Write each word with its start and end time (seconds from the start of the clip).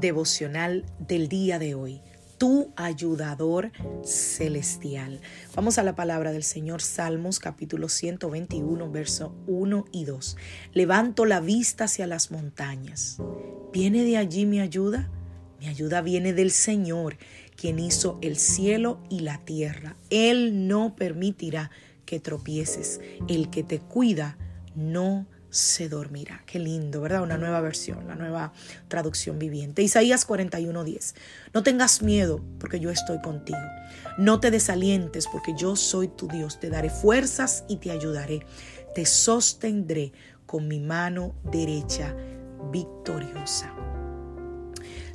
Devocional 0.00 0.84
del 0.98 1.28
día 1.28 1.58
de 1.58 1.74
hoy. 1.74 2.00
Tu 2.38 2.72
ayudador 2.76 3.72
celestial. 4.04 5.20
Vamos 5.56 5.78
a 5.78 5.82
la 5.82 5.96
palabra 5.96 6.30
del 6.30 6.44
Señor, 6.44 6.82
Salmos 6.82 7.40
capítulo 7.40 7.88
121, 7.88 8.90
verso 8.92 9.34
1 9.48 9.86
y 9.90 10.04
2. 10.04 10.36
Levanto 10.72 11.24
la 11.24 11.40
vista 11.40 11.84
hacia 11.84 12.06
las 12.06 12.30
montañas. 12.30 13.18
¿Viene 13.72 14.04
de 14.04 14.16
allí 14.16 14.46
mi 14.46 14.60
ayuda? 14.60 15.10
Mi 15.58 15.66
ayuda 15.66 16.00
viene 16.00 16.32
del 16.32 16.52
Señor, 16.52 17.16
quien 17.56 17.80
hizo 17.80 18.18
el 18.22 18.36
cielo 18.36 19.00
y 19.10 19.20
la 19.20 19.38
tierra. 19.38 19.96
Él 20.10 20.68
no 20.68 20.94
permitirá 20.94 21.72
que 22.06 22.20
tropieces. 22.20 23.00
El 23.26 23.50
que 23.50 23.64
te 23.64 23.80
cuida 23.80 24.38
no 24.76 25.26
se 25.50 25.88
dormirá. 25.88 26.42
Qué 26.46 26.58
lindo, 26.58 27.00
¿verdad? 27.00 27.22
Una 27.22 27.38
nueva 27.38 27.60
versión, 27.60 28.06
la 28.06 28.14
nueva 28.14 28.52
traducción 28.88 29.38
viviente. 29.38 29.82
Isaías 29.82 30.26
41:10. 30.26 31.14
No 31.54 31.62
tengas 31.62 32.02
miedo 32.02 32.44
porque 32.58 32.80
yo 32.80 32.90
estoy 32.90 33.20
contigo. 33.20 33.58
No 34.18 34.40
te 34.40 34.50
desalientes 34.50 35.26
porque 35.26 35.54
yo 35.56 35.76
soy 35.76 36.08
tu 36.08 36.28
Dios. 36.28 36.60
Te 36.60 36.70
daré 36.70 36.90
fuerzas 36.90 37.64
y 37.68 37.76
te 37.76 37.90
ayudaré. 37.90 38.46
Te 38.94 39.06
sostendré 39.06 40.12
con 40.46 40.68
mi 40.68 40.80
mano 40.80 41.34
derecha 41.44 42.14
victoriosa. 42.72 43.72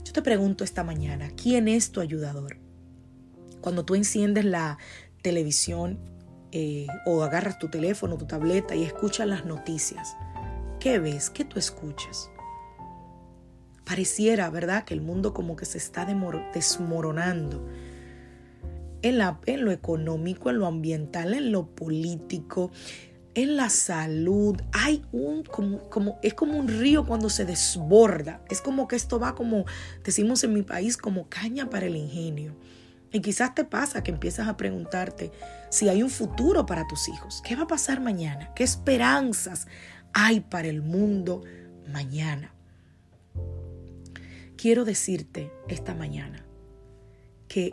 Yo 0.03 0.13
te 0.13 0.21
pregunto 0.21 0.63
esta 0.63 0.83
mañana, 0.83 1.31
¿quién 1.35 1.67
es 1.67 1.91
tu 1.91 1.99
ayudador? 1.99 2.57
Cuando 3.61 3.85
tú 3.85 3.95
enciendes 3.95 4.45
la 4.45 4.77
televisión 5.21 5.99
eh, 6.55 6.85
o 7.05 7.23
agarras 7.23 7.57
tu 7.57 7.67
teléfono, 7.67 8.15
tu 8.15 8.27
tableta 8.27 8.75
y 8.75 8.83
escuchas 8.83 9.27
las 9.27 9.43
noticias, 9.43 10.15
¿qué 10.79 10.99
ves? 10.99 11.31
¿Qué 11.31 11.45
tú 11.45 11.57
escuchas? 11.57 12.29
Pareciera, 13.83 14.51
¿verdad?, 14.51 14.83
que 14.83 14.93
el 14.93 15.01
mundo 15.01 15.33
como 15.33 15.55
que 15.55 15.65
se 15.65 15.79
está 15.79 16.05
desmoronando. 16.05 17.67
En, 19.01 19.17
la, 19.17 19.39
en 19.47 19.65
lo 19.65 19.71
económico, 19.71 20.51
en 20.51 20.59
lo 20.59 20.67
ambiental, 20.67 21.33
en 21.33 21.51
lo 21.51 21.65
político, 21.65 22.71
en 23.33 23.57
la 23.57 23.69
salud. 23.69 24.55
Hay 24.71 25.03
un, 25.11 25.43
como, 25.43 25.89
como, 25.89 26.19
es 26.21 26.35
como 26.35 26.57
un 26.57 26.67
río 26.67 27.05
cuando 27.05 27.29
se 27.29 27.45
desborda. 27.45 28.41
Es 28.51 28.61
como 28.61 28.87
que 28.87 28.95
esto 28.95 29.19
va 29.19 29.33
como, 29.33 29.65
decimos 30.03 30.43
en 30.43 30.53
mi 30.53 30.61
país, 30.61 30.97
como 30.97 31.27
caña 31.29 31.69
para 31.69 31.87
el 31.87 31.95
ingenio. 31.95 32.55
Y 33.13 33.21
quizás 33.21 33.53
te 33.53 33.63
pasa 33.63 34.03
que 34.03 34.09
empiezas 34.09 34.47
a 34.47 34.57
preguntarte 34.57 35.31
si 35.69 35.87
hay 35.87 36.01
un 36.01 36.09
futuro 36.09 36.65
para 36.65 36.87
tus 36.87 37.07
hijos. 37.07 37.43
¿Qué 37.45 37.55
va 37.55 37.63
a 37.63 37.67
pasar 37.67 38.01
mañana? 38.01 38.51
¿Qué 38.55 38.63
esperanzas 38.63 39.67
hay 40.13 40.39
para 40.39 40.67
el 40.67 40.81
mundo 40.81 41.43
mañana? 41.87 42.53
Quiero 44.57 44.83
decirte 44.83 45.51
esta 45.67 45.93
mañana 45.93 46.43
que 47.47 47.69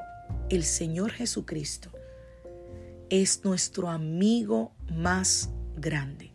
el 0.51 0.63
Señor 0.63 1.11
Jesucristo 1.11 1.91
es 3.09 3.43
nuestro 3.43 3.89
amigo 3.89 4.73
más 4.93 5.49
grande. 5.75 6.33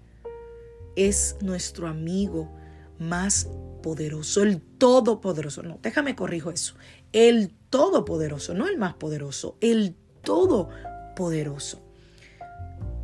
Es 0.96 1.38
nuestro 1.42 1.88
amigo 1.88 2.50
más 2.98 3.48
el 3.94 4.62
todopoderoso. 4.62 5.64
No, 5.64 5.80
déjame 5.82 6.16
corrijo 6.16 6.50
eso. 6.50 6.76
El 7.12 7.52
todopoderoso, 7.70 8.54
no 8.54 8.68
el 8.68 8.78
más 8.78 8.96
poderoso, 8.96 9.58
el 9.62 9.96
todopoderoso. 10.24 11.82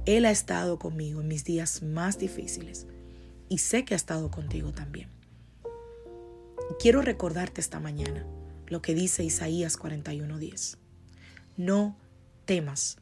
Él 0.05 0.25
ha 0.25 0.31
estado 0.31 0.79
conmigo 0.79 1.21
en 1.21 1.27
mis 1.27 1.43
días 1.43 1.83
más 1.83 2.17
difíciles 2.17 2.87
y 3.49 3.59
sé 3.59 3.85
que 3.85 3.93
ha 3.93 3.97
estado 3.97 4.31
contigo 4.31 4.71
también. 4.71 5.09
Quiero 6.79 7.01
recordarte 7.01 7.61
esta 7.61 7.79
mañana 7.79 8.25
lo 8.67 8.81
que 8.81 8.95
dice 8.95 9.23
Isaías 9.23 9.77
41:10. 9.77 10.77
No 11.57 11.95
temas, 12.45 12.97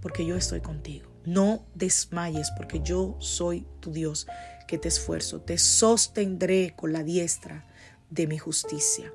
porque 0.00 0.24
yo 0.24 0.36
estoy 0.36 0.60
contigo. 0.60 1.10
No 1.26 1.66
desmayes, 1.74 2.50
porque 2.56 2.80
yo 2.80 3.16
soy 3.18 3.66
tu 3.80 3.92
Dios, 3.92 4.26
que 4.68 4.78
te 4.78 4.86
esfuerzo. 4.86 5.40
Te 5.40 5.58
sostendré 5.58 6.74
con 6.76 6.92
la 6.92 7.02
diestra 7.02 7.66
de 8.10 8.28
mi 8.28 8.38
justicia. 8.38 9.12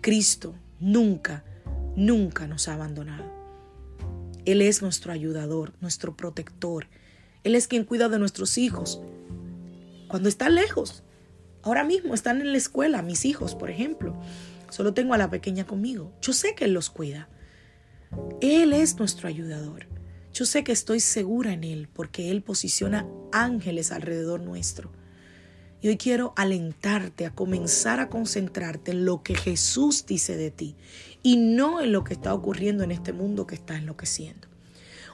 Cristo 0.00 0.54
nunca, 0.80 1.44
nunca 1.94 2.46
nos 2.46 2.68
ha 2.68 2.74
abandonado. 2.74 3.30
Él 4.46 4.62
es 4.62 4.80
nuestro 4.80 5.12
ayudador, 5.12 5.74
nuestro 5.80 6.16
protector. 6.16 6.86
Él 7.44 7.54
es 7.54 7.68
quien 7.68 7.84
cuida 7.84 8.08
de 8.08 8.18
nuestros 8.18 8.56
hijos. 8.56 9.02
Cuando 10.08 10.28
están 10.28 10.54
lejos, 10.54 11.02
ahora 11.62 11.84
mismo 11.84 12.14
están 12.14 12.40
en 12.40 12.52
la 12.52 12.58
escuela, 12.58 13.02
mis 13.02 13.24
hijos, 13.24 13.54
por 13.54 13.70
ejemplo. 13.70 14.18
Solo 14.70 14.94
tengo 14.94 15.14
a 15.14 15.18
la 15.18 15.30
pequeña 15.30 15.66
conmigo. 15.66 16.12
Yo 16.22 16.32
sé 16.32 16.54
que 16.54 16.64
Él 16.64 16.72
los 16.72 16.90
cuida. 16.90 17.28
Él 18.40 18.72
es 18.72 18.98
nuestro 18.98 19.28
ayudador. 19.28 19.86
Yo 20.32 20.46
sé 20.46 20.64
que 20.64 20.72
estoy 20.72 21.00
segura 21.00 21.52
en 21.52 21.62
Él 21.62 21.88
porque 21.92 22.30
Él 22.30 22.42
posiciona 22.42 23.06
ángeles 23.32 23.92
alrededor 23.92 24.40
nuestro. 24.40 24.90
Y 25.82 25.88
hoy 25.88 25.98
quiero 25.98 26.32
alentarte 26.36 27.26
a 27.26 27.34
comenzar 27.34 28.00
a 28.00 28.08
concentrarte 28.08 28.92
en 28.92 29.04
lo 29.04 29.22
que 29.22 29.34
Jesús 29.34 30.06
dice 30.06 30.36
de 30.36 30.50
ti 30.50 30.76
y 31.22 31.36
no 31.36 31.80
en 31.80 31.92
lo 31.92 32.04
que 32.04 32.14
está 32.14 32.32
ocurriendo 32.32 32.84
en 32.84 32.92
este 32.92 33.12
mundo 33.12 33.46
que 33.46 33.56
está 33.56 33.76
enloqueciendo. 33.76 34.48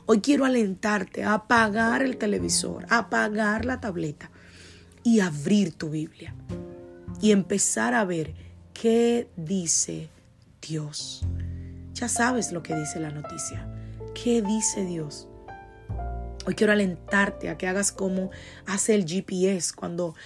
Hoy 0.06 0.20
quiero 0.20 0.44
alentarte 0.44 1.24
a 1.24 1.34
apagar 1.34 2.02
el 2.02 2.16
televisor, 2.16 2.86
apagar 2.88 3.64
la 3.64 3.80
tableta 3.80 4.30
y 5.02 5.20
abrir 5.20 5.72
tu 5.72 5.90
Biblia 5.90 6.34
y 7.20 7.32
empezar 7.32 7.94
a 7.94 8.04
ver 8.04 8.34
qué 8.72 9.28
dice 9.36 10.10
Dios. 10.62 11.26
Ya 11.94 12.08
sabes 12.08 12.52
lo 12.52 12.62
que 12.62 12.76
dice 12.76 13.00
la 13.00 13.10
noticia. 13.10 13.77
¿Qué 14.24 14.42
dice 14.42 14.84
Dios? 14.84 15.28
Hoy 16.44 16.54
quiero 16.54 16.72
alentarte 16.72 17.50
a 17.50 17.56
que 17.56 17.68
hagas 17.68 17.92
como 17.92 18.30
hace 18.66 18.96
el 18.96 19.04
GPS 19.04 19.72
cuando 19.72 20.16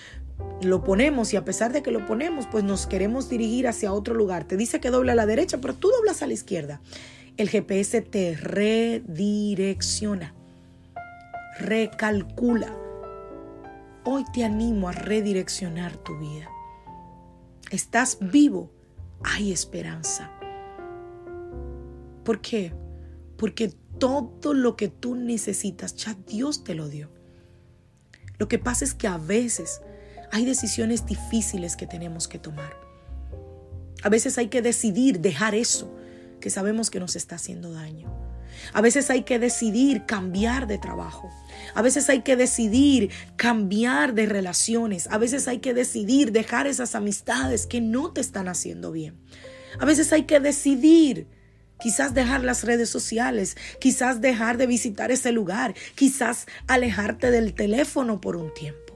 lo 0.62 0.82
ponemos 0.82 1.34
y 1.34 1.36
a 1.36 1.44
pesar 1.44 1.72
de 1.72 1.82
que 1.82 1.90
lo 1.90 2.06
ponemos, 2.06 2.46
pues 2.46 2.64
nos 2.64 2.86
queremos 2.86 3.28
dirigir 3.28 3.68
hacia 3.68 3.92
otro 3.92 4.14
lugar. 4.14 4.44
Te 4.44 4.56
dice 4.56 4.80
que 4.80 4.90
doble 4.90 5.12
a 5.12 5.14
la 5.14 5.26
derecha, 5.26 5.60
pero 5.60 5.74
tú 5.74 5.90
doblas 5.90 6.22
a 6.22 6.26
la 6.26 6.32
izquierda. 6.32 6.80
El 7.36 7.50
GPS 7.50 8.00
te 8.00 8.34
redirecciona, 8.34 10.34
recalcula. 11.58 12.74
Hoy 14.04 14.24
te 14.32 14.44
animo 14.44 14.88
a 14.88 14.92
redireccionar 14.92 15.98
tu 15.98 16.18
vida. 16.18 16.48
Estás 17.70 18.16
vivo, 18.20 18.70
hay 19.22 19.52
esperanza. 19.52 20.30
¿Por 22.24 22.40
qué? 22.40 22.72
Porque 23.36 23.81
todo 24.02 24.52
lo 24.52 24.74
que 24.74 24.88
tú 24.88 25.14
necesitas, 25.14 25.94
ya 25.94 26.16
Dios 26.26 26.64
te 26.64 26.74
lo 26.74 26.88
dio. 26.88 27.08
Lo 28.36 28.48
que 28.48 28.58
pasa 28.58 28.84
es 28.84 28.94
que 28.94 29.06
a 29.06 29.16
veces 29.16 29.80
hay 30.32 30.44
decisiones 30.44 31.06
difíciles 31.06 31.76
que 31.76 31.86
tenemos 31.86 32.26
que 32.26 32.40
tomar. 32.40 32.76
A 34.02 34.08
veces 34.08 34.38
hay 34.38 34.48
que 34.48 34.60
decidir 34.60 35.20
dejar 35.20 35.54
eso 35.54 35.94
que 36.40 36.50
sabemos 36.50 36.90
que 36.90 36.98
nos 36.98 37.14
está 37.14 37.36
haciendo 37.36 37.72
daño. 37.72 38.12
A 38.72 38.80
veces 38.80 39.08
hay 39.08 39.22
que 39.22 39.38
decidir 39.38 40.04
cambiar 40.04 40.66
de 40.66 40.78
trabajo. 40.78 41.30
A 41.76 41.80
veces 41.80 42.08
hay 42.08 42.22
que 42.22 42.34
decidir 42.34 43.10
cambiar 43.36 44.14
de 44.14 44.26
relaciones. 44.26 45.06
A 45.12 45.18
veces 45.18 45.46
hay 45.46 45.60
que 45.60 45.74
decidir 45.74 46.32
dejar 46.32 46.66
esas 46.66 46.96
amistades 46.96 47.68
que 47.68 47.80
no 47.80 48.12
te 48.12 48.20
están 48.20 48.48
haciendo 48.48 48.90
bien. 48.90 49.20
A 49.78 49.84
veces 49.84 50.12
hay 50.12 50.24
que 50.24 50.40
decidir 50.40 51.28
quizás 51.82 52.14
dejar 52.14 52.44
las 52.44 52.62
redes 52.62 52.88
sociales, 52.88 53.56
quizás 53.80 54.20
dejar 54.20 54.56
de 54.56 54.68
visitar 54.68 55.10
ese 55.10 55.32
lugar, 55.32 55.74
quizás 55.96 56.46
alejarte 56.68 57.32
del 57.32 57.54
teléfono 57.54 58.20
por 58.20 58.36
un 58.36 58.54
tiempo. 58.54 58.94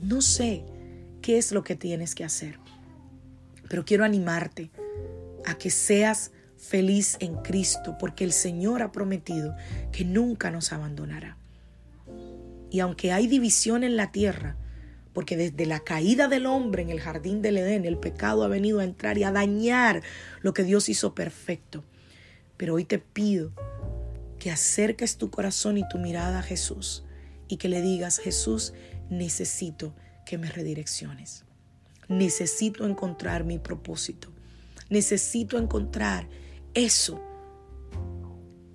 No 0.00 0.22
sé 0.22 0.64
qué 1.20 1.36
es 1.36 1.52
lo 1.52 1.62
que 1.62 1.76
tienes 1.76 2.14
que 2.14 2.24
hacer, 2.24 2.58
Pero 3.68 3.84
quiero 3.84 4.04
animarte 4.04 4.70
a 5.44 5.58
que 5.58 5.70
seas 5.70 6.30
feliz 6.56 7.16
en 7.18 7.34
Cristo, 7.42 7.96
porque 7.98 8.22
el 8.22 8.32
Señor 8.32 8.80
ha 8.80 8.92
prometido 8.92 9.56
que 9.90 10.04
nunca 10.04 10.52
nos 10.52 10.72
abandonará. 10.72 11.36
Y 12.70 12.78
aunque 12.78 13.12
hay 13.12 13.26
división 13.26 13.82
en 13.82 13.96
la 13.96 14.12
tierra, 14.12 14.56
porque 15.16 15.38
desde 15.38 15.64
la 15.64 15.80
caída 15.80 16.28
del 16.28 16.44
hombre 16.44 16.82
en 16.82 16.90
el 16.90 17.00
jardín 17.00 17.40
del 17.40 17.56
Edén, 17.56 17.86
el 17.86 17.96
pecado 17.96 18.44
ha 18.44 18.48
venido 18.48 18.80
a 18.80 18.84
entrar 18.84 19.16
y 19.16 19.22
a 19.22 19.32
dañar 19.32 20.02
lo 20.42 20.52
que 20.52 20.62
Dios 20.62 20.90
hizo 20.90 21.14
perfecto. 21.14 21.82
Pero 22.58 22.74
hoy 22.74 22.84
te 22.84 22.98
pido 22.98 23.50
que 24.38 24.50
acerques 24.50 25.16
tu 25.16 25.30
corazón 25.30 25.78
y 25.78 25.88
tu 25.88 25.96
mirada 25.96 26.40
a 26.40 26.42
Jesús 26.42 27.02
y 27.48 27.56
que 27.56 27.70
le 27.70 27.80
digas, 27.80 28.18
Jesús, 28.18 28.74
necesito 29.08 29.94
que 30.26 30.36
me 30.36 30.50
redirecciones. 30.50 31.46
Necesito 32.08 32.84
encontrar 32.84 33.44
mi 33.44 33.58
propósito. 33.58 34.28
Necesito 34.90 35.56
encontrar 35.56 36.28
eso, 36.74 37.22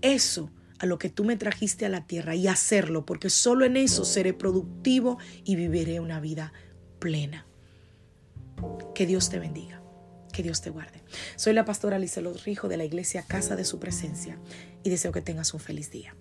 eso 0.01 0.49
a 0.81 0.87
lo 0.87 0.97
que 0.97 1.09
tú 1.09 1.23
me 1.23 1.37
trajiste 1.37 1.85
a 1.85 1.89
la 1.89 2.07
tierra 2.07 2.33
y 2.33 2.47
hacerlo, 2.47 3.05
porque 3.05 3.29
solo 3.29 3.65
en 3.65 3.77
eso 3.77 4.03
seré 4.03 4.33
productivo 4.33 5.19
y 5.43 5.55
viviré 5.55 5.99
una 5.99 6.19
vida 6.19 6.53
plena. 6.97 7.45
Que 8.95 9.05
Dios 9.05 9.29
te 9.29 9.37
bendiga. 9.37 9.83
Que 10.33 10.41
Dios 10.41 10.61
te 10.61 10.71
guarde. 10.71 11.03
Soy 11.35 11.53
la 11.53 11.65
pastora 11.65 11.99
Lizelot 11.99 12.41
Rijo 12.45 12.67
de 12.67 12.77
la 12.77 12.85
iglesia 12.85 13.23
Casa 13.27 13.55
de 13.55 13.63
Su 13.63 13.79
Presencia 13.79 14.39
y 14.83 14.89
deseo 14.89 15.11
que 15.11 15.21
tengas 15.21 15.53
un 15.53 15.59
feliz 15.59 15.91
día. 15.91 16.15